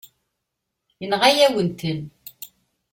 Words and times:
Yenɣa-yawen-ten. 1.01 1.99